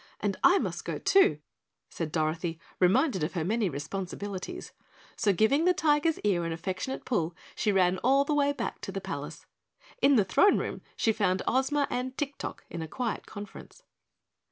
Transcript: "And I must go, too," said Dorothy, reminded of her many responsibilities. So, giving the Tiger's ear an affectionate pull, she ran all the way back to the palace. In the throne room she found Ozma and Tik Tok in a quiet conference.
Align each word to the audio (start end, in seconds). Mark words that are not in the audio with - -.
"And 0.19 0.35
I 0.43 0.57
must 0.57 0.83
go, 0.83 0.97
too," 0.97 1.37
said 1.91 2.11
Dorothy, 2.11 2.59
reminded 2.79 3.23
of 3.23 3.33
her 3.33 3.43
many 3.43 3.69
responsibilities. 3.69 4.71
So, 5.15 5.31
giving 5.31 5.65
the 5.65 5.75
Tiger's 5.75 6.17
ear 6.21 6.43
an 6.43 6.51
affectionate 6.51 7.05
pull, 7.05 7.35
she 7.53 7.71
ran 7.71 7.99
all 7.99 8.25
the 8.25 8.33
way 8.33 8.51
back 8.51 8.81
to 8.81 8.91
the 8.91 8.99
palace. 8.99 9.45
In 10.01 10.15
the 10.15 10.25
throne 10.25 10.57
room 10.57 10.81
she 10.97 11.13
found 11.13 11.43
Ozma 11.47 11.85
and 11.91 12.17
Tik 12.17 12.39
Tok 12.39 12.65
in 12.67 12.81
a 12.81 12.87
quiet 12.87 13.27
conference. 13.27 13.83